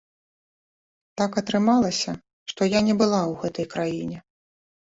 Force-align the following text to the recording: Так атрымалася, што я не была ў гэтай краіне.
Так 1.21 1.31
атрымалася, 1.41 2.11
што 2.53 2.61
я 2.71 2.79
не 2.89 2.95
была 3.05 3.21
ў 3.31 3.41
гэтай 3.45 3.65
краіне. 3.77 4.17